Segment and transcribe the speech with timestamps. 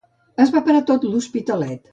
[0.45, 1.89] Es va parar tot l'Hospitalet.